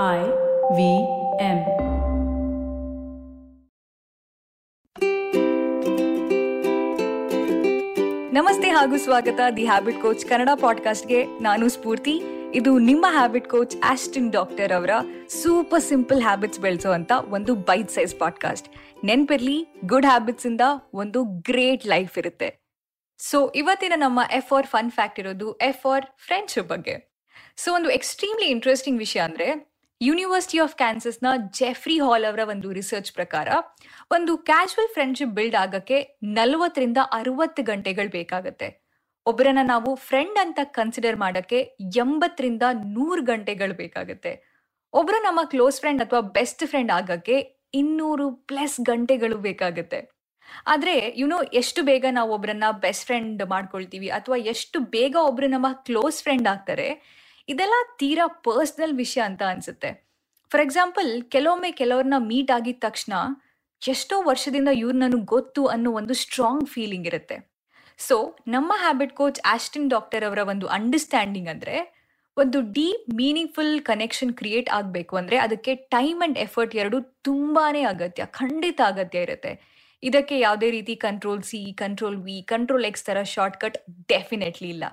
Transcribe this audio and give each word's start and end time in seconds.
I 0.00 0.20
V 0.76 0.80
M. 1.40 1.58
ನಮಸ್ತೆ 8.32 8.68
ಹಾಗೂ 8.68 8.96
ಸ್ವಾಗತ 8.96 9.40
ದಿ 9.56 9.64
ಹ್ಯಾಬಿಟ್ 9.64 10.02
ಕೋಚ್ 10.02 10.26
ಕನ್ನಡ 10.26 10.48
ಪಾಡ್ಕಾಸ್ಟ್ಗೆ 10.60 11.24
ನಾನು 11.24 11.68
ಸ್ಫೂರ್ತಿ. 11.68 12.22
ಇದು 12.54 12.78
ನಿಮ್ಮ 12.78 13.06
ಹ್ಯಾಬಿಟ್ 13.10 13.48
ಕೋಚ್ 13.48 13.76
ಆಸ್ಟಿನ್ 13.84 14.32
ಡಾಕ್ಟರ್ 14.32 14.72
ಅವರ 14.72 14.90
ಸೂಪರ್ 15.28 15.82
ಸಿಂಪಲ್ 15.82 16.22
ಹ್ಯಾಬಿಟ್ಸ್ 16.22 16.60
ಬೆಳೆಸೋ 16.60 16.90
ಅಂತ 16.90 17.12
ಒಂದು 17.28 17.54
ಬೈಟ್ 17.54 17.90
ಸೈಜ್ 17.90 18.18
ಪಾಡ್ಕಾಸ್ಟ್ 18.18 18.68
ನೆನ್ಪಿರ್ಲಿ 19.04 19.66
ಗುಡ್ 19.84 20.06
ಹ್ಯಾಬಿಟ್ಸ್ 20.06 20.46
ಇಂದ 20.46 20.60
ಒಂದು 20.94 21.24
ಗ್ರೇಟ್ 21.24 21.86
ಲೈಫ್ 21.86 22.18
ಇರುತ್ತೆ. 22.18 22.60
ಸೊ 23.18 23.52
ಇವತ್ತಿನ 23.54 23.92
ನಮ್ಮ 23.96 24.20
ಎಫ್ 24.32 24.52
ಆರ್ 24.52 24.66
ಫನ್ 24.66 24.90
ಫ್ಯಾಕ್ಟ್ 24.90 25.20
ಇರೋದು 25.20 25.52
ಎಫ್ 25.52 25.86
ಆರ್ 25.86 26.06
ಫ್ರೆಂಡ್ಶಿಪ್ 26.26 26.68
ಬಗ್ಗೆ. 26.68 27.12
ಸೊ 27.56 27.74
ಒಂದು 27.74 27.90
ಎಕ್ಸ್ಟ್ರೀಮ್ಲಿ 27.90 28.46
ಇಂಟ್ರೆಸ್ಟಿಂಗ್ 28.46 28.98
ವಿಷಯ 28.98 29.20
ಅಂದ್ರೆ 29.20 29.71
ಯೂನಿವರ್ಸಿಟಿ 30.02 30.58
ಆಫ್ 30.58 30.76
ಕ್ಯಾನ್ಸಸ್ನ 30.76 31.26
ಜೆಫ್ರಿ 31.58 31.96
ಹಾಲ್ 31.98 32.24
ಅವರ 32.24 32.40
ಒಂದು 32.48 32.68
ರಿಸರ್ಚ್ 32.72 33.12
ಪ್ರಕಾರ, 33.12 33.48
ಒಂದು 34.10 34.32
ಕ್ಯಾಶುವಲ್ 34.48 34.92
ಫ್ರೆಂಡ್ಶಿಪ್ 34.92 35.30
ಬಿಲ್ಡ್ 35.30 35.54
ಆಗಕ್ಕೆ 35.54 35.98
ನಲವತ್ತರಿಂದ 36.38 37.00
ಅರವತ್ತು 37.12 37.62
ಗಂಟೆಗಳು 37.62 38.10
ಬೇಕಾಗತ್ತೆ. 38.10 38.68
ಒಬ್ಬರನ್ನ 39.26 39.62
ನಾವು 39.64 39.94
ಫ್ರೆಂಡ್ 39.94 40.38
ಅಂತ 40.38 40.60
ಕನ್ಸಿಡರ್ 40.78 41.16
ಮಾಡಕ್ಕೆ 41.16 41.58
ಎಂಬತ್ತರಿಂದ 41.96 42.62
ನೂರು 42.96 43.22
ಗಂಟೆಗಳು 43.22 43.74
ಬೇಕಾಗತ್ತೆ. 43.74 44.32
ಒಬ್ರು 44.92 45.22
ನಮ್ಮ 45.22 45.40
ಕ್ಲೋಸ್ 45.44 45.80
ಫ್ರೆಂಡ್ 45.80 46.02
ಅಥವಾ 46.02 46.20
ಬೆಸ್ಟ್ 46.20 46.64
ಫ್ರೆಂಡ್ 46.66 46.92
ಆಗಕ್ಕೆ 46.92 47.36
ಇನ್ನೂರು 47.74 48.26
ಪ್ಲಸ್ 48.50 48.80
ಗಂಟೆಗಳು 48.80 49.36
ಬೇಕಾಗತ್ತೆ. 49.38 50.00
ಆದ್ರೆ 50.66 50.94
ಯುನೋ 51.16 51.42
ಎಷ್ಟು 51.42 51.80
ಬೇಗ 51.82 52.04
ನಾವು 52.10 52.30
ಒಬ್ರನ್ನ 52.34 52.64
ಬೆಸ್ಟ್ 52.80 53.06
ಫ್ರೆಂಡ್ 53.06 53.42
ಮಾಡ್ಕೊಳ್ತೀವಿ 53.46 54.08
ಅಥವಾ 54.08 54.36
ಎಷ್ಟು 54.36 54.80
ಬೇಗ 54.96 55.16
ಒಬ್ರು 55.20 55.46
ನಮ್ಮ 55.46 55.68
ಕ್ಲೋಸ್ 55.72 56.18
ಫ್ರೆಂಡ್ 56.22 56.48
ಆಗ್ತಾರೆ 56.48 56.88
ಇದೆಲ್ಲ 57.48 57.74
ತೀರಾ 57.98 58.26
ಪರ್ಸ್ನಲ್ 58.26 58.92
ವಿಷಯ 58.92 59.20
ಅಂತ 59.20 59.42
ಅನ್ಸುತ್ತೆ. 59.42 59.90
ಫಾರ್ 60.50 60.62
ಎಕ್ಸಾಂಪಲ್ 60.62 61.22
ಕೆಲವೊಮ್ಮೆ 61.22 61.72
ಕೆಲವ್ರನ್ನ 61.72 62.14
ಮೀಟ್ 62.18 62.50
ಆಗಿದ 62.50 62.76
ತಕ್ಷಣ 62.80 63.12
ಎಷ್ಟೋ 63.82 64.22
ವರ್ಷದಿಂದ 64.22 64.68
ಇವ್ರು 64.68 64.98
ನನಗೆ 64.98 65.26
ಗೊತ್ತು 65.26 65.66
ಅನ್ನೋ 65.66 65.92
ಒಂದು 65.92 66.14
ಸ್ಟ್ರಾಂಗ್ 66.14 66.68
ಫೀಲಿಂಗ್ 66.68 67.06
ಇರುತ್ತೆ. 67.06 67.52
ಸೊ 67.98 68.36
ನಮ್ಮ 68.48 68.72
ಹ್ಯಾಬಿಟ್ 68.76 69.12
ಕೋಚ್ 69.12 69.40
ಆಸ್ಟಿನ್ 69.44 69.90
ಡಾಕ್ಟರ್ 69.90 70.24
ಅವರ 70.24 70.38
ಒಂದು 70.38 70.66
ಅಂಡರ್ಸ್ಟ್ಯಾಂಡಿಂಗ್ 70.66 71.48
ಅಂದ್ರೆ 71.48 71.76
ಒಂದು 72.36 72.60
ಡೀಪ್ 72.60 73.14
ಮೀನಿಂಗ್ಫುಲ್ 73.14 73.80
ಕನೆಕ್ಷನ್ 73.80 74.34
ಕ್ರಿಯೇಟ್ 74.34 74.68
ಆಗಬೇಕು 74.70 75.16
ಅಂದ್ರೆ 75.16 75.36
ಅದಕ್ಕೆ 75.38 75.74
ಟೈಮ್ 75.74 76.22
ಅಂಡ್ 76.22 76.38
ಎಫರ್ಟ್ 76.38 76.76
ಎರಡು 76.76 77.00
ತುಂಬಾನೇ 77.22 77.84
ಅಗತ್ಯ, 77.84 78.24
ಖಂಡಿತ 78.26 78.80
ಅಗತ್ಯ 78.86 79.18
ಇರುತ್ತೆ. 79.18 79.52
ಇದಕ್ಕೆ 80.02 80.38
ಯಾವುದೇ 80.38 80.70
ರೀತಿ 80.70 80.96
control 80.96 81.42
C 81.42 81.72
control 81.72 82.16
V 82.16 82.42
control 82.42 82.84
X 82.84 83.06
ತರ 83.06 83.22
ಶಾರ್ಟ್ಕಟ್ 83.22 83.76
ಡೆಫಿನೆಟ್ಲಿ 84.08 84.68
ಇಲ್ಲ. 84.68 84.84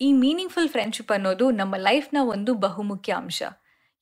ಈ 0.00 0.08
ಮೀನಿಂಗ್ಫುಲ್ 0.12 0.68
ಫ್ರೆಂಡ್ಶಿಪ್ 0.68 1.12
ಅನ್ನೋದು 1.16 1.46
ನಮ್ಮ 1.50 1.74
ಲೈಫ್ನ 1.88 2.18
ಒಂದು 2.34 2.52
ಬಹುಮುಖ್ಯ 2.64 3.12
ಅಂಶ. 3.12 3.42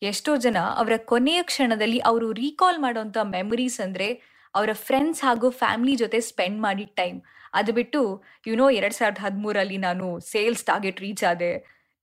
ಎಷ್ಟೋ 0.02 0.32
ಜನ 0.44 0.58
ಅವರ 0.80 0.94
ಕೊನೆಯ 1.10 1.40
ಕ್ಷಣದಲ್ಲಿ 1.50 1.98
ಅವರು 2.10 2.28
ರೀಕಾಲ್ 2.44 2.78
ಮಾಡೋಂಥ 2.84 3.16
ಮೆಮೊರೀಸ್ 3.34 3.78
ಅಂದರೆ 3.80 4.08
ಅವರ 4.54 4.70
ಫ್ರೆಂಡ್ಸ್ 4.86 5.22
ಹಾಗೂ 5.26 5.48
ಫ್ಯಾಮಿಲಿ 5.60 5.94
ಜೊತೆ 6.02 6.18
ಸ್ಪೆಂಡ್ 6.30 6.58
ಮಾಡಿದ 6.60 6.92
ಟೈಮ್ 7.00 7.18
ಅದು 7.58 7.72
ಬಿಟ್ಟು 7.72 8.00
ಯುನೋ 8.46 8.66
ಎರಡು 8.78 8.96
ಸಾವಿರದ 8.98 9.22
ಹದಿಮೂರಲ್ಲಿ 9.26 9.78
ನಾನು 9.86 10.06
ಸೇಲ್ಸ್ 10.30 10.64
ಟಾರ್ಗೆಟ್ 10.70 11.00
ರೀಚ್ 11.04 11.24
ಆದೆ. 11.30 11.52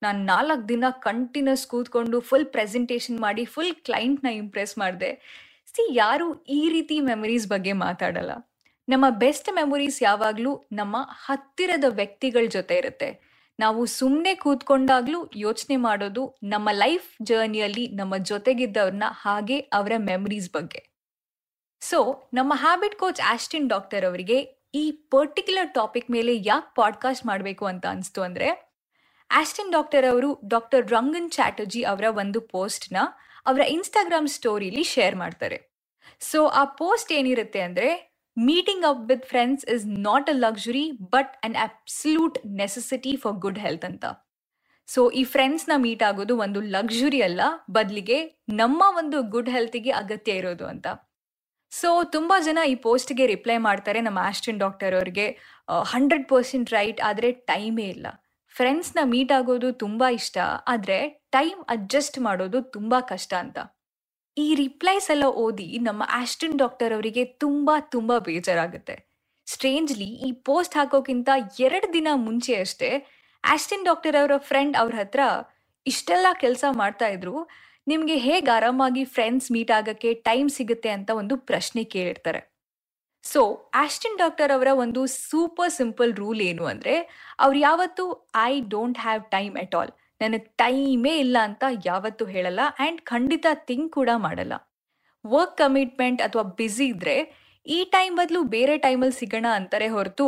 ನಾನು 0.01 0.19
ನಾಲ್ಕು 0.23 0.63
ದಿನ 0.69 0.85
ಕಂಟಿನ್ಯೂಸ್ 1.07 1.65
ಕೂತ್ಕೊಂಡು 1.73 2.19
ಫುಲ್ 2.29 2.47
ಪ್ರೆಸೆಂಟೇಷನ್ 2.55 3.19
ಮಾಡಿ 3.19 3.43
ಫುಲ್ 3.55 3.73
ಕ್ಲೈಂಟ್ನ 3.87 4.29
ಇಂಪ್ರೆಸ್ 4.41 4.73
ಮಾಡಿದೆ. 4.77 5.11
ಸಿ 5.73 5.83
ಯಾರು 5.95 6.27
ಈ 6.59 6.61
ರೀತಿ 6.75 6.95
ಮೆಮೊರೀಸ್ 7.09 7.47
ಬಗ್ಗೆ 7.47 7.73
ಮಾತಾಡಲ್ಲ. 7.85 8.31
ನಮ್ಮ 8.87 9.05
ಬೆಸ್ಟ್ 9.25 9.49
ಮೆಮೊರೀಸ್ 9.59 9.99
ಯಾವಾಗಲೂ 10.03 10.53
ನಮ್ಮ 10.71 10.95
ಹತ್ತಿರದ 11.25 11.83
ವ್ಯಕ್ತಿಗಳ 11.99 12.45
ಜೊತೆ 12.57 12.77
ಇರುತ್ತೆ. 12.77 13.09
ನಾವು 13.61 13.85
ಸುಮ್ಮನೆ 13.85 14.35
ಕೂತ್ಕೊಂಡಾಗ್ಲೂ 14.35 15.29
ಯೋಚನೆ 15.35 15.75
ಮಾಡೋದು 15.75 16.37
ನಮ್ಮ 16.43 16.69
ಲೈಫ್ 16.73 17.25
ಜರ್ನಿಯಲ್ಲಿ 17.25 17.87
ನಮ್ಮ 17.87 18.17
ಜೊತೆಗಿದ್ದವ್ರನ್ನ 18.17 19.03
ಹಾಗೆ 19.09 19.59
ಅವರ 19.59 19.91
ಮೆಮರೀಸ್ 19.97 20.51
ಬಗ್ಗೆ. 20.51 20.89
ಸೊ 21.79 22.29
ನಮ್ಮ 22.33 22.53
ಹ್ಯಾಬಿಟ್ 22.55 22.95
ಕೋಚ್ 22.95 23.21
ಆಸ್ಟಿನ್ 23.25 23.69
ಡಾಕ್ಟರ್ 23.69 24.05
ಅವರಿಗೆ 24.05 24.37
ಈ 24.75 24.91
ಪರ್ಟಿಕ್ಯುಲರ್ 24.91 25.73
ಟಾಪಿಕ್ 25.73 26.11
ಮೇಲೆ 26.11 26.37
ಯಾಕೆ 26.45 26.73
ಪಾಡ್ಕಾಸ್ಟ್ 26.75 27.25
ಮಾಡಬೇಕು 27.25 27.65
ಅಂತ 27.65 27.85
ಅನಿಸ್ತು 27.85 28.21
ಅಂದರೆ 28.21 28.77
ಆಸ್ಟಿನ್ 29.31 29.71
ಡಾಕ್ಟರ್ 29.71 30.11
ಅವರು 30.11 30.39
ಡಾಕ್ಟರ್ 30.47 30.91
ರಂಗನ್ 30.91 31.31
ಚಾಟರ್ಜಿ 31.31 31.83
ಅವರ 31.83 32.03
ಒಂದು 32.17 32.41
ಪೋಸ್ಟ್ನ 32.41 32.97
ಅವರ 33.45 33.59
ಇನ್ಸ್ಟಾಗ್ರಾಮ್ 33.59 34.27
ಸ್ಟೋರಿಲಿ 34.27 34.83
ಶೇರ್ 34.83 35.15
ಮಾಡ್ತಾರೆ. 35.15 35.71
ಸೊ 36.19 36.45
ಆ 36.45 36.65
ಪೋಸ್ಟ್ 36.65 37.11
ಏನಿರುತ್ತೆ 37.11 37.61
ಅಂದ್ರೆ 37.61 38.10
meeting 38.37 38.85
up 38.89 39.03
with 39.11 39.25
friends 39.31 39.63
is 39.75 39.85
not 40.07 40.27
a 40.33 40.35
luxury 40.45 40.85
but 41.15 41.31
an 41.47 41.55
absolute 41.67 42.37
necessity 42.61 43.13
for 43.23 43.37
good 43.45 43.61
health 43.65 43.85
ಅಂತ. 43.89 44.05
ಸೊ 44.89 45.01
ಈ 45.19 45.23
ಫ್ರೆಂಡ್ಸ್ನ 45.33 45.73
ಮೀಟ್ 45.85 46.03
ಆಗೋದು 46.07 46.33
ಒಂದು 46.45 46.59
ಲಕ್ಸುರಿ 46.75 47.19
ಅಲ್ಲ, 47.27 47.41
ಬದಲಿಗೆ 47.77 48.17
ನಮ್ಮ 48.61 48.81
ಒಂದು 49.01 49.17
ಗುಡ್ 49.33 49.51
ಹೆಲ್ತಿಗೆ 49.55 49.91
ಅಗತ್ಯ 50.01 50.39
ಇರೋದು 50.39 50.65
ಅಂತ. 50.73 50.87
ಸೊ 51.71 51.89
ತುಂಬ 52.15 52.33
ಜನ 52.47 52.59
ಈ 52.71 52.73
ಪೋಸ್ಟ್ಗೆ 52.85 53.25
ರಿಪ್ಲೈ 53.33 53.57
ಮಾಡ್ತಾರೆ 53.67 53.99
ನಮ್ಮ 54.07 54.19
ಆಸ್ಟಿನ್ 54.29 54.59
ಡಾಕ್ಟರ್ 54.63 54.95
ಅವ್ರಿಗೆ. 54.99 55.27
ಹಂಡ್ರೆಡ್ 55.93 56.25
ಪರ್ಸೆಂಟ್ 56.31 56.73
ರೈಟ್ 56.77 56.99
ಆದರೆ 57.09 57.29
ಟೈಮೇ 57.51 57.85
ಇಲ್ಲ. 57.95 58.07
ಫ್ರೆಂಡ್ಸ್ನ 58.55 58.99
ಮೀಟ್ 59.11 59.31
ಆಗೋದು 59.37 59.69
ತುಂಬ 59.83 60.03
ಇಷ್ಟ, 60.19 60.37
ಆದರೆ 60.73 60.97
ಟೈಮ್ 61.35 61.59
ಅಡ್ಜಸ್ಟ್ 61.75 62.17
ಮಾಡೋದು 62.27 62.61
ತುಂಬ 62.75 62.93
ಕಷ್ಟ 63.11 63.33
ಅಂತ. 63.43 63.59
ಈ 64.41 64.47
ರಿಪ್ಲೈಸ್ 64.55 65.07
ಎಲ್ಲ 65.13 65.25
ಓದಿ 65.43 65.65
ನಮ್ಮ 65.87 66.03
ಆಸ್ಟಿನ್ 66.21 66.57
ಡಾಕ್ಟರ್ 66.57 66.93
ಅವರಿಗೆ 66.93 67.23
ತುಂಬಾ 67.43 67.75
ತುಂಬಾ 67.93 68.15
ಬೇಜಾರಾಗುತ್ತೆ. 68.19 68.95
ಸ್ಟ್ರೇಂಜ್ಲಿ 69.47 70.09
ಈ 70.27 70.29
ಪೋಸ್ಟ್ 70.47 70.77
ಹಾಕೋಕ್ಕಿಂತ 70.77 71.29
ಎರಡು 71.59 71.87
ದಿನ 71.93 72.07
ಮುಂಚೆ 72.25 72.53
ಅಷ್ಟೇ 72.55 72.89
ಆಸ್ಟಿನ್ 73.43 73.85
ಡಾಕ್ಟರ್ 73.85 74.17
ಅವರ 74.21 74.33
ಫ್ರೆಂಡ್ 74.49 74.75
ಅವ್ರ 74.77 74.93
ಹತ್ರ 74.95 75.21
ಇಷ್ಟೆಲ್ಲ 75.85 76.27
ಕೆಲಸ 76.39 76.63
ಮಾಡ್ತಾ 76.81 77.07
ಇದ್ರು. 77.07 77.35
ನಿಮಗೆ 77.87 78.15
ಹೇಗೆ 78.17 78.49
ಆರಾಮಾಗಿ 78.51 79.03
ಫ್ರೆಂಡ್ಸ್ 79.15 79.49
ಮೀಟ್ 79.51 79.71
ಆಗಕ್ಕೆ 79.71 80.09
ಟೈಮ್ 80.27 80.49
ಸಿಗುತ್ತೆ 80.49 80.89
ಅಂತ 80.89 81.09
ಒಂದು 81.21 81.37
ಪ್ರಶ್ನೆ 81.49 81.83
ಕೇಳಿರ್ತಾರೆ. 81.93 82.41
ಸೊ 83.23 83.41
ಆಸ್ಟಿನ್ 83.73 84.17
ಡಾಕ್ಟರ್ 84.17 84.51
ಅವರ 84.51 84.69
ಒಂದು 84.83 85.01
ಸೂಪರ್ 85.29 85.73
ಸಿಂಪಲ್ 85.79 86.11
ರೂಲ್ 86.15 86.41
ಏನು 86.41 86.65
ಅಂದ್ರೆ, 86.65 86.95
ಅವ್ರು 87.39 87.57
ಯಾವತ್ತು 87.59 88.05
I 88.35 88.53
don't 88.75 88.99
have 88.99 89.23
time 89.31 89.55
at 89.57 89.75
all 89.75 89.91
ನನಗೆ 90.21 90.47
ಟೈಮೇ 90.61 91.13
ಇಲ್ಲ 91.25 91.37
ಅಂತ 91.49 91.63
ಯಾವತ್ತೂ 91.89 92.25
ಹೇಳಲ್ಲ 92.33 92.61
ಆ್ಯಂಡ್ 92.79 92.99
ಖಂಡಿತ 93.11 93.45
ಥಿಂಕ್ 93.69 93.91
ಕೂಡ 93.97 94.09
ಮಾಡಲ್ಲ. 94.25 94.53
ವರ್ಕ್ 95.25 95.55
ಕಮಿಟ್ಮೆಂಟ್ 95.63 96.21
ಅಥವಾ 96.27 96.43
ಬ್ಯುಸಿ 96.59 96.85
ಇದ್ರೆ 96.93 97.17
ಈ 97.65 97.79
ಟೈಮ್ 97.95 98.13
ಬದಲು 98.19 98.39
ಬೇರೆ 98.55 98.75
ಟೈಮಲ್ಲಿ 98.85 99.17
ಸಿಗೋಣ 99.21 99.47
ಅಂತಾರೆ 99.57 99.87
ಹೊರತು 99.95 100.27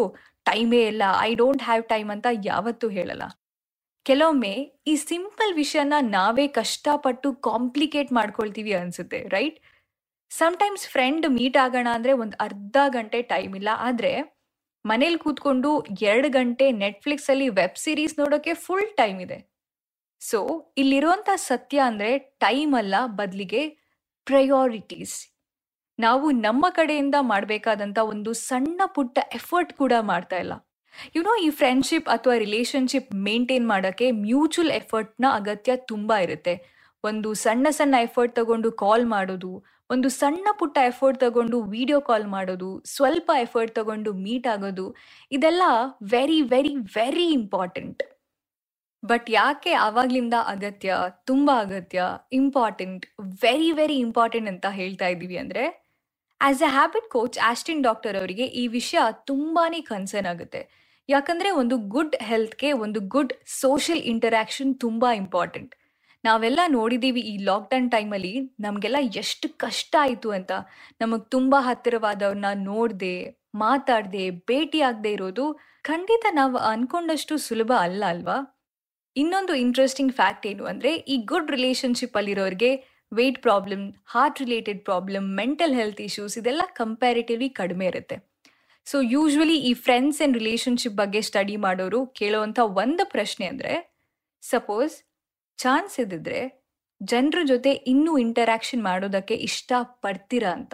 ಟೈಮೇ 0.49 0.81
ಇಲ್ಲ, 0.91 1.03
ಐ 1.27 1.31
ಡೋಂಟ್ 1.41 1.63
ಹ್ಯಾವ್ 1.67 1.83
ಟೈಮ್ 1.93 2.09
ಅಂತ 2.15 2.27
ಯಾವತ್ತೂ 2.49 2.87
ಹೇಳಲ್ಲ. 2.97 3.25
ಕೆಲವೊಮ್ಮೆ 4.05 4.53
ಈ 4.91 4.93
ಸಿಂಪಲ್ 5.09 5.51
ವಿಷಯನ 5.61 5.97
ನಾವೇ 6.15 6.45
ಕಷ್ಟಪಟ್ಟು 6.57 7.29
ಕಾಂಪ್ಲಿಕೇಟ್ 7.47 8.09
ಮಾಡ್ಕೊಳ್ತೀವಿ 8.17 8.73
ಅನ್ಸುತ್ತೆ, 8.79 9.19
ರೈಟ್? 9.35 9.57
ಸಮ್ಟೈಮ್ಸ್ 10.31 10.85
ಫ್ರೆಂಡ್ 10.93 11.25
ಮೀಟ್ 11.37 11.57
ಆಗೋಣ 11.63 11.87
ಅಂದರೆ 11.97 12.13
ಒಂದು 12.23 12.35
ಅರ್ಧ 12.47 12.77
ಗಂಟೆ 12.95 13.21
ಟೈಮ್ 13.33 13.53
ಇಲ್ಲ, 13.59 13.69
ಆದರೆ 13.87 14.13
ಮನೇಲಿ 14.85 15.19
ಕೂತ್ಕೊಂಡು 15.25 15.69
ಎರಡು 16.11 16.29
ಗಂಟೆ 16.37 16.65
ನೆಟ್ಫ್ಲಿಕ್ಸಲ್ಲಿ 16.83 17.47
ವೆಬ್ 17.59 17.79
ಸೀರೀಸ್ 17.83 18.15
ನೋಡೋಕ್ಕೆ 18.21 18.53
ಫುಲ್ 18.65 18.89
ಟೈಮ್ 19.01 19.19
ಇದೆ. 19.25 19.37
ಸೊ 20.29 20.39
ಇಲ್ಲಿರುವಂಥ 20.81 21.29
ಸತ್ಯ 21.49 21.77
ಅಂದ್ರೆ 21.89 22.11
ಟೈಮ್ 22.45 22.73
ಅಲ್ಲ, 22.81 22.95
ಬದಲಿಗೆ 23.19 23.61
ಪ್ರಯಾರಿಟೀಸ್ 24.27 25.15
ನಾವು 25.99 26.27
ನಮ್ಮ 26.45 26.65
ಕಡೆಯಿಂದ 26.77 27.15
ಮಾಡಬೇಕಾದಂತ 27.31 27.99
ಒಂದು 28.11 28.31
ಸಣ್ಣ 28.49 28.81
ಪುಟ್ಟ 28.95 29.17
ಎಫರ್ಟ್ 29.39 29.73
ಕೂಡ 29.81 29.93
ಮಾಡ್ತಾ 30.11 30.37
ಇಲ್ಲ. 30.43 30.53
ಯುನೋ 31.15 31.33
ಈ 31.45 31.49
ಫ್ರೆಂಡ್ಶಿಪ್ 31.59 32.07
ಅಥವಾ 32.15 32.35
ರಿಲೇಶನ್ಶಿಪ್ 32.43 33.09
ಮೇಂಟೈನ್ 33.27 33.67
ಮಾಡೋಕ್ಕೆ 33.71 34.07
ಮ್ಯೂಚುವಲ್ 34.25 34.73
ಎಫರ್ಟ್ನ 34.79 35.25
ಅಗತ್ಯ 35.39 35.75
ತುಂಬಾ 35.91 36.17
ಇರುತ್ತೆ. 36.25 36.55
ಒಂದು 37.03 37.29
ಸಣ್ಣ 37.43 37.67
ಸಣ್ಣ 37.79 37.95
ಎಫರ್ಟ್ 38.07 38.35
ತಗೊಂಡು 38.39 38.69
ಕಾಲ್ 38.83 39.05
ಮಾಡೋದು, 39.15 39.51
ಒಂದು 39.89 40.09
ಸಣ್ಣ 40.19 40.47
ಪುಟ್ಟ 40.59 40.77
ಎಫರ್ಟ್ 40.91 41.19
ತಗೊಂಡು 41.19 41.57
ವಿಡಿಯೋ 41.75 41.99
ಕಾಲ್ 42.09 42.27
ಮಾಡೋದು, 42.35 42.69
ಸ್ವಲ್ಪ 42.95 43.29
ಎಫರ್ಟ್ 43.45 43.73
ತಗೊಂಡು 43.79 44.11
ಮೀಟ್ 44.25 44.47
ಆಗೋದು, 44.53 44.85
ಇದೆಲ್ಲ 45.31 45.63
very 46.15 46.41
very 46.53 46.75
very 46.97 47.27
important 47.39 48.03
but 49.03 49.27
ಯಾಕೆ 49.29 49.71
ಆವಾಗ್ಲಿಂದ 49.85 50.35
ಅಗತ್ಯ, 50.45 50.91
ತುಂಬಾ 51.25 51.53
ಅಗತ್ಯ 51.59 52.03
ಇಂಪಾರ್ಟೆಂಟ್ 52.31 53.05
ವೆರಿ 53.43 53.71
ವೆರಿ 53.71 53.97
ಇಂಪಾರ್ಟೆಂಟ್ 53.97 54.49
ಅಂತ 54.49 54.67
ಹೇಳ್ತಾ 54.79 55.07
ಇದ್ದೀವಿ 55.07 55.37
ಅಂದ್ರೆ 55.37 55.63
as 56.41 56.61
a 56.61 56.69
habit 56.77 57.07
coach 57.09 57.37
Austin 57.49 57.83
doctor 57.83 58.17
ಅವರಿಗೆ 58.17 58.45
ಈ 58.61 58.63
ವಿಷಯ 58.67 59.01
ತುಂಬಾನೇ 59.25 59.81
ಕನ್ಸರ್ನ್ 59.81 60.27
ಆಗುತ್ತೆ. 60.27 60.61
ಯಾಕಂದ್ರೆ 61.09 61.49
ಒಂದು 61.51 61.75
ಗುಡ್ 61.95 62.15
ಹೆಲ್ತ್ಗೆ 62.21 62.69
ಒಂದು 62.85 62.99
ಗುಡ್ 63.07 63.33
ಸೋಷಿಯಲ್ 63.61 64.03
ಇಂಟರಾಕ್ಷನ್ 64.13 64.73
ತುಂಬಾ 64.75 65.09
ಇಂಪಾರ್ಟೆಂಟ್ 65.13 65.73
ನಾವೆಲ್ಲ 66.23 66.61
ನೋಡಿದೀವಿ 66.69 67.21
ಈ 67.31 67.35
ಲಾಕ್ಡೌನ್ 67.43 67.87
ಟೈಮಲ್ಲಿ 67.91 68.33
ನಮಗೆಲ್ಲ 68.59 68.99
ಎಷ್ಟು 69.21 69.47
ಕಷ್ಟ 69.57 69.95
ಆಯಿತು 69.99 70.29
ಅಂತ. 70.31 70.51
ನಮಗೆ 71.01 71.25
ತುಂಬಾ 71.29 71.59
ಹತ್ತಿರವಾದವ್ರನ್ನ 71.59 72.51
ನೋಡದೆ, 72.69 73.15
ಮಾತಾಡದೆ 73.55 74.29
ಭೇಟಿ 74.49 74.81
ಆಗದೆ 74.81 75.11
ಇರೋದು 75.11 75.45
ಖಂಡಿತ 75.83 76.25
ನಾವು 76.31 76.57
ಅನ್ಕೊಂಡಷ್ಟು 76.71 77.37
ಸುಲಭ 77.37 77.71
ಅಲ್ಲ 77.79 78.03
ಅಲ್ವಾ? 78.05 78.37
ಇನ್ನೊಂದು 79.21 79.53
ಇಂಟ್ರೆಸ್ಟಿಂಗ್ 79.63 80.13
ಫ್ಯಾಕ್ಟ್ 80.19 80.45
ಏನು 80.51 80.63
ಅಂದರೆ, 80.71 80.91
ಈ 81.13 81.15
good 81.31 81.51
relationship 81.55 82.17
ಅಲ್ಲಿರೋರಿಗೆ 82.19 82.71
weight 83.11 83.41
problem 83.41 83.83
heart 84.13 84.39
related 84.43 84.79
problem 84.89 85.27
mental 85.41 85.75
health 85.79 86.01
issues 86.07 86.35
ಇದೆಲ್ಲ 86.41 86.63
ಕಂಪ್ಯಾರಿಟಿವ್ಲಿ 86.81 87.49
ಕಡಿಮೆ 87.59 87.87
ಇರುತ್ತೆ. 87.91 88.17
ಸೊ 88.87 88.97
ಯೂಶ್ವಲಿ 89.15 89.57
ಈ 89.69 89.73
ಫ್ರೆಂಡ್ಸ್ 89.85 90.19
ಆ್ಯಂಡ್ 90.21 90.37
ರಿಲೇಷನ್ಶಿಪ್ 90.41 90.97
ಬಗ್ಗೆ 91.01 91.21
ಸ್ಟಡಿ 91.29 91.57
ಮಾಡೋರು 91.65 91.99
ಕೇಳುವಂಥ 92.19 92.59
ಒಂದು 92.83 93.03
ಪ್ರಶ್ನೆ 93.13 93.45
ಅಂದರೆ 93.51 93.73
ಸಪೋಸ್ 94.43 94.95
ಚಾನ್ಸ್ 95.59 95.95
ಇದ್ದಿದ್ರೆ 96.03 96.41
ಜನರ 97.01 97.39
ಜೊತೆ 97.51 97.71
ಇನ್ನೂ 97.91 98.11
ಇಂಟರಾಕ್ಷನ್ 98.23 98.83
ಮಾಡೋದಕ್ಕೆ 98.89 99.35
ಇಷ್ಟ 99.47 99.71
ಪಡ್ತೀರಾ 100.03 100.51
ಅಂತ. 100.57 100.73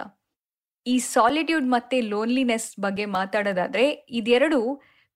ಈ 0.85 0.95
ಸಾಲಿಟ್ಯೂಡ್ 1.13 1.67
ಮತ್ತು 1.75 1.97
ಲೋನ್ಲಿನೆಸ್ 2.13 2.67
ಬಗ್ಗೆ 2.85 3.05
ಮಾತಾಡೋದಾದ್ರೆ, 3.17 3.85
ಇದೆರಡು 4.19 4.59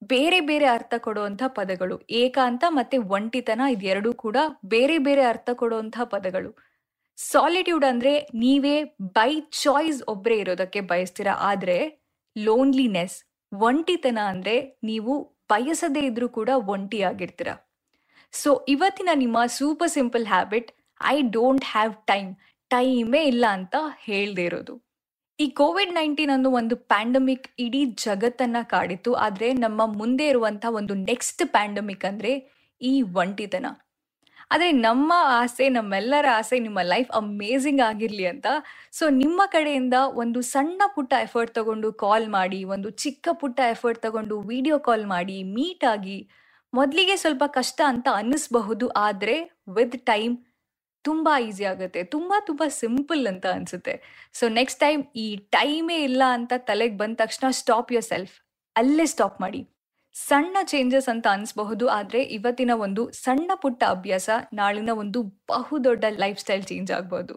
ಬೇರೆ 0.08 0.40
ಬೇರೆ 0.40 0.66
ಅರ್ಥ 0.66 0.94
ಕೊಡುವಂತಹ 0.98 1.48
ಪದಗಳು. 1.48 2.02
ಏಕಾಂತ 2.10 2.64
ಮತ್ತೆ 2.70 2.98
ಒಂಟಿತನ 2.98 3.62
ಇದೆರಡೂ 3.72 4.14
ಕೂಡ 4.14 4.38
ಬೇರೆ 4.66 4.98
ಬೇರೆ 4.98 5.24
ಅರ್ಥ 5.24 5.50
ಕೊಡುವಂತಹ 5.54 6.04
ಪದಗಳು. 6.04 6.52
ಸಾಲಿಟ್ಯೂಡ್ 7.18 7.86
ಅಂದ್ರೆ 7.86 8.20
ನೀವೇ 8.20 8.84
ಬೈ 9.02 9.40
ಚಾಯ್ಸ್ 9.40 10.04
ಒಬ್ಬರೇ 10.08 10.38
ಇರೋದಕ್ಕೆ 10.38 10.82
ಬಯಸ್ತೀರಾ. 10.82 11.34
ಆದ್ರೆ 11.34 11.78
ಲೋನ್ಲಿನೆಸ್ 12.38 13.18
ಒಂಟಿತನ 13.54 14.20
ಅಂದ್ರೆ 14.28 14.56
ನೀವು 14.84 15.24
ಬಯಸದೇ 15.50 16.00
ಇದ್ರೂ 16.00 16.30
ಕೂಡ 16.30 16.50
ಒಂಟಿಯಾಗಿರ್ತೀರ. 16.56 17.48
ಸೊ 18.32 18.66
ಇವತ್ತಿನ 18.68 19.10
ನಿಮ್ಮ 19.14 19.46
super 19.46 19.90
simple 19.90 20.26
habit 20.28 20.72
I 21.06 21.22
don't 21.22 21.66
have 21.66 21.94
time 22.08 22.36
ಟೈಮೇ 22.70 23.24
ಇಲ್ಲ 23.24 23.46
ಅಂತ 23.50 23.76
ಹೇಳ್ದೇ 24.00 24.46
ಇರೋದು. 24.46 24.93
ಈ 25.40 25.50
ಕೋವಿಡ್ 25.50 25.94
ನೈನ್ಟೀನ್ 25.94 26.32
ಅನ್ನೋ 26.32 26.50
ಒಂದು 26.50 26.76
ಪ್ಯಾಂಡಮಿಕ್ 26.76 27.48
ಇಡೀ 27.60 27.86
ಜಗತ್ತನ್ನ 27.86 28.58
ಕಾಡಿತ್ತು. 28.64 29.14
ಆದ್ರೆ 29.14 29.54
ನಮ್ಮ 29.54 29.86
ಮುಂದೆ 29.86 30.28
ಇರುವಂತಹ 30.28 30.70
ಒಂದು 30.70 30.94
ನೆಕ್ಸ್ಟ್ 30.94 31.46
ಪ್ಯಾಂಡಮಿಕ್ 31.52 32.06
ಅಂದ್ರೆ 32.06 32.32
ಈ 32.82 33.02
ಒಂಟಿತನ. 33.02 33.66
ಆದರೆ 34.52 34.72
ನಮ್ಮ 34.72 35.14
ಆಸೆ, 35.18 35.70
ನಮ್ಮೆಲ್ಲರ 35.70 36.26
ಆಸೆ, 36.36 36.60
ನಿಮ್ಮ 36.60 36.80
ಲೈಫ್ 36.82 37.12
ಅಮೇಝಿಂಗ್ 37.12 37.82
ಆಗಿರ್ಲಿ 37.82 38.26
ಅಂತ. 38.28 38.48
ಸೊ 38.92 39.10
ನಿಮ್ಮ 39.10 39.42
ಕಡೆಯಿಂದ 39.46 39.94
ಒಂದು 40.14 40.42
ಸಣ್ಣ 40.42 40.82
ಪುಟ್ಟ 40.96 41.14
ಎಫರ್ಟ್ 41.22 41.56
ತಗೊಂಡು 41.56 41.94
ಕಾಲ್ 41.94 42.30
ಮಾಡಿ, 42.30 42.64
ಒಂದು 42.64 42.90
ಚಿಕ್ಕ 42.90 43.28
ಪುಟ್ಟ 43.32 43.60
ಎಫರ್ಟ್ 43.70 44.02
ತಗೊಂಡು 44.02 44.42
ವಿಡಿಯೋ 44.42 44.80
ಕಾಲ್ 44.80 45.06
ಮಾಡಿ 45.06 45.44
ಮೀಟ್ 45.44 45.84
ಆಗಿ 45.84 46.30
ಮೊದಲಿಗೆ 46.74 47.16
ಸ್ವಲ್ಪ 47.16 47.44
ಕಷ್ಟ 47.48 47.82
ಅಂತ 47.86 48.08
ಅನ್ನಿಸ್ಬಹುದು. 48.14 48.88
ಆದರೆ 48.88 49.38
ವಿತ್ 49.76 50.06
ಟೈಮ್ 50.06 50.38
ತುಂಬ 51.08 51.28
ಈಸಿ 51.48 51.66
ಆಗುತ್ತೆ. 51.72 52.02
ತುಂಬ 52.16 52.34
ತುಂಬ 52.50 52.64
ಸಿಂಪಲ್ 52.82 53.24
ಅಂತ 53.32 53.46
ಅನ್ಸುತ್ತೆ. 53.58 53.96
ಸೊ 54.40 54.48
ನೆಕ್ಸ್ಟ್ 54.60 54.80
ಟೈಮ್ 54.86 55.04
ಈ 55.26 55.28
ಟೈಮೇ 55.58 56.00
ಇಲ್ಲ 56.10 56.24
ಅಂತ 56.38 56.54
ತಲೆಗೆ 56.70 56.98
ಬಂದ 57.04 57.16
ತಕ್ಷಣ 57.24 57.50
ಸ್ಟಾಪ್ 57.62 57.94
ಯೋರ್ 57.96 58.08
ಸೆಲ್ಫ್ 58.12 58.36
ಅಲ್ಲೇ 58.76 59.08
ಸ್ಟಾಪ್ 59.14 59.40
ಮಾಡಿ. 59.46 59.62
ಸಣ್ಣ 60.16 60.58
ಚೇಂಜಸ್ 60.72 61.08
ಅಂತ 61.14 61.26
ಅನ್ಸ್ಬಹುದು, 61.38 61.86
ಆದ್ರೆ 61.98 62.20
ಇವತ್ತಿನ 62.38 62.72
ಒಂದು 62.86 63.04
ಸಣ್ಣ 63.24 63.52
ಪುಟ್ಟ 63.64 63.84
ಅಭ್ಯಾಸ 63.96 64.30
ನಾಳಿನ 64.60 64.92
ಒಂದು 65.04 65.22
ಬಹುದೊಡ್ಡ 65.54 66.06
ಲೈಫ್ 66.24 66.40
ಸ್ಟೈಲ್ 66.44 66.68
ಚೇಂಜ್ 66.72 66.92
ಆಗ್ಬೋದು 66.98 67.36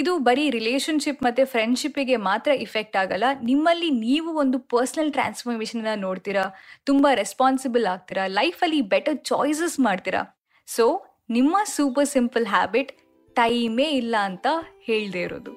ಇದು 0.00 0.12
ಬರೀ 0.26 0.44
ರಿಲೇಶನ್ಶಿಪ್ 0.56 1.20
ಮತ್ತೆ 1.26 1.42
ಫ್ರೆಂಡ್ಶಿಪ್ಪಿಗೆ 1.52 2.16
ಮಾತ್ರ 2.28 2.50
ಇಫೆಕ್ಟ್ 2.66 2.96
ಆಗಲ್ಲ. 3.00 3.26
ನಿಮ್ಮಲ್ಲಿ 3.50 3.88
ನೀವು 4.06 4.30
ಒಂದು 4.42 4.58
ಪರ್ಸನಲ್ 4.72 5.10
ಟ್ರಾನ್ಸ್ಫಾರ್ಮೇಶನ್ 5.16 5.82
ನೋಡ್ತೀರಾ, 6.06 6.44
ತುಂಬಾ 6.88 7.10
ರೆಸ್ಪಾನ್ಸಿಬಲ್ 7.22 7.86
ಆಗ್ತೀರಾ 7.94 8.24
ಲೈಫಲ್ಲಿ 8.38 8.80
ಬೆಟರ್ 8.94 9.18
ಚಾಯ್ಸಸ್ 9.30 9.76
ಮಾಡ್ತೀರಾ. 9.86 10.22
ಸೊ 10.68 10.86
ನಿಮ್ಮ 11.30 11.56
ಸೂಪರ್ 11.66 12.06
ಸಿಂಪಲ್ 12.06 12.46
ಹ್ಯಾಬಿಟ್ 12.46 12.92
ಟೈಮೇ 13.34 13.82
ಇಲ್ಲ 13.82 14.16
ಅಂತ 14.20 14.46
ಹೇಳ್ದೇ 14.80 15.20
ಇರೋದು. 15.20 15.52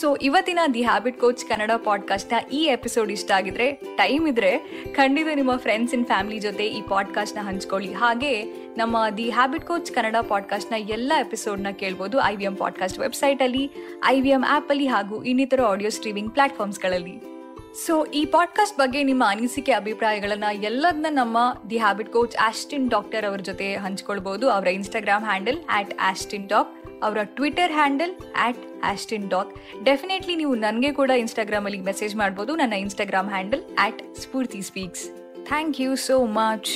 ಸೊ 0.00 0.16
ಇವತ್ತಿನ 0.16 0.58
ದಿ 0.74 0.82
ಹ್ಯಾಬಿಟ್ 0.82 1.20
ಕೋಚ್ 1.20 1.48
ಕನ್ನಡ 1.48 1.70
ಪಾಡ್ಕಾಸ್ಟ್ನ 1.84 2.48
ಈ 2.52 2.64
ಎಪಿಸೋಡ್ 2.64 3.10
ಇಷ್ಟ 3.10 3.30
ಆಗಿದ್ರೆ 3.30 3.72
ಟೈಮ್ 3.72 4.28
ಇದ್ರೆ 4.28 4.58
ಖಂಡಿತ 4.92 5.26
ನಿಮ್ಮ 5.34 5.56
ಫ್ರೆಂಡ್ಸ್ 5.56 5.94
ಇನ್ 5.94 6.06
ಫ್ಯಾಮಿಲಿ 6.06 6.38
ಜೊತೆ 6.38 6.66
ಈ 6.66 6.82
ಪಾಡ್ಕಾಸ್ಟ್ನ 6.88 7.40
ಹಂಚ್ಕೊಳ್ಳಿ. 7.40 7.92
ಹಾಗೆ 7.92 8.44
ನಮ್ಮ 8.76 8.96
ದಿ 9.16 9.30
ಹ್ಯಾಬಿಟ್ 9.30 9.64
ಕೋಚ್ 9.64 9.92
ಕನ್ನಡ 9.92 10.16
ಪಾಡ್ಕಾಸ್ಟ್ನ 10.28 10.74
ಎಲ್ಲ 10.74 11.12
ಎಪಿಸೋಡ್ನ 11.20 11.70
ಕೇಳ್ಬೋದು 11.70 12.20
ಐ 12.22 12.36
ವಿ 12.36 12.44
ಎಂ 12.44 12.56
ಪಾಡ್ಕಾಸ್ಟ್ 12.56 12.98
ವೆಬ್ಸೈಟಲ್ಲಿ 12.98 13.70
ಐ 14.06 14.20
ವಿ 14.20 14.28
ಎಂ 14.28 14.44
ಆ್ಯಪಲ್ಲಿ 14.48 14.86
ಹಾಗೂ 14.86 15.24
ಇನ್ನಿತರ 15.24 15.62
ಆಡಿಯೋ 15.62 15.90
ಸ್ಟ್ರೀಮಿಂಗ್ 15.90 16.32
ಪ್ಲಾಟ್ಫಾರ್ಮ್ಸ್ಗಳಲ್ಲಿ 16.32 17.33
ಸೊ 17.74 18.04
ಈ 18.06 18.24
ಪಾಡ್ಕಾಸ್ಟ್ 18.24 18.78
ಬಗ್ಗೆ 18.78 19.02
ನಿಮ್ಮ 19.02 19.24
ಅನಿಸಿಕೆ, 19.26 19.72
ಅಭಿಪ್ರಾಯಗಳನ್ನ 19.72 20.44
ಎಲ್ಲದನ್ನ 20.62 21.06
ನಮ್ಮ 21.10 21.38
the 21.70 21.78
habit 21.78 22.12
coach 22.12 22.36
Austin 22.36 22.90
doctor 22.90 23.24
ಅವರ 23.24 23.38
ಜೊತೆ 23.38 23.76
ಹಂಚ್ಕೊಳ್ಬಹುದು 23.76 24.50
ಅವರ 24.50 24.66
Instagram 24.66 25.24
handle 25.24 25.58
at 25.70 25.94
Austin 26.00 26.48
doc 26.48 27.02
ಅವರ 27.02 27.18
Twitter 27.22 27.72
handle 27.72 28.14
at 28.40 28.84
Austin 28.84 29.30
doc 29.30 29.56
definitely 29.84 30.36
ನೀವು 30.36 30.54
ನನಗೆ 30.54 30.92
ಕೂಡ 30.92 31.10
ಇನ್ಸ್ಟಾಗ್ರಾಮಲ್ಲಿ 31.10 31.80
ಮೆಸೇಜ್ 31.80 32.16
ಮಾಡ್ಬೋದು. 32.16 32.56
ನನ್ನ 32.56 32.72
Instagram 32.72 33.28
handle 33.28 33.60
at 33.80 34.14
Spoorthi 34.14 34.62
speaks 34.62 35.10
thank 35.46 35.80
you 35.80 35.96
so 35.96 36.26
much 36.26 36.70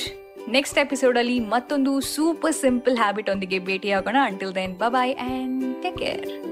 next 0.49 0.77
ಎಪಿಸೋಡಲ್ಲಿ 0.77 1.39
ಮತ್ತೊಂದು 1.39 2.01
ಸೂಪರ್ 2.01 2.55
ಸಿಂಪಲ್ 2.55 2.97
ಹ್ಯಾಬಿಟ್ 2.97 3.29
ಒಂದಿಗೆ 3.29 3.59
ಭೇಟಿಯಾಗೋಣ. 3.59 4.15
Until 4.21 4.55
then 4.55 4.77
bye 4.77 5.15
and 5.15 5.83
take 5.83 5.97
care 5.97 6.48